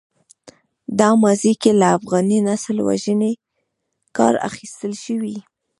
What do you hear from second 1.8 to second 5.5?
افغاني نسل وژنې کار اخیستل شوی.